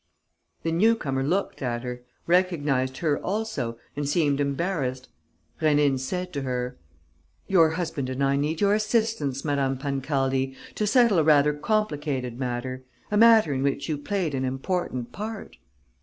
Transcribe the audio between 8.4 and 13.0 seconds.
your assistance, Madame Pancaldi, to settle a rather complicated matter